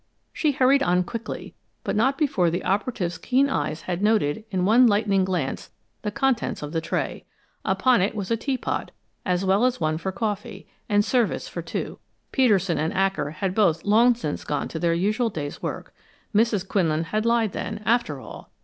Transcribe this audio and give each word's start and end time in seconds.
She 0.33 0.53
hurried 0.53 0.81
on 0.81 1.03
quickly, 1.03 1.53
but 1.83 1.95
not 1.95 2.17
before 2.17 2.49
the 2.49 2.63
operative's 2.63 3.19
keen 3.19 3.47
eyes 3.51 3.83
had 3.83 4.01
noted 4.01 4.43
in 4.49 4.65
one 4.65 4.87
lightning 4.87 5.23
glance 5.23 5.69
the 6.01 6.09
contents 6.09 6.63
of 6.63 6.71
the 6.71 6.81
tray. 6.81 7.23
Upon 7.63 8.01
it 8.01 8.15
was 8.15 8.31
a 8.31 8.35
teapot, 8.35 8.89
as 9.27 9.45
well 9.45 9.63
as 9.63 9.79
one 9.79 9.99
for 9.99 10.11
coffee, 10.11 10.67
and 10.89 11.05
service 11.05 11.47
for 11.47 11.61
two. 11.61 11.99
Peterson 12.31 12.79
and 12.79 12.91
Acker 12.95 13.29
had 13.29 13.53
both 13.53 13.85
long 13.85 14.15
since 14.15 14.43
gone 14.43 14.67
to 14.69 14.79
their 14.79 14.95
usual 14.95 15.29
day's 15.29 15.61
work. 15.61 15.93
Mrs. 16.33 16.67
Quinlan 16.67 17.03
had 17.03 17.23
lied, 17.23 17.51
then, 17.51 17.79
after 17.85 18.19
all. 18.19 18.49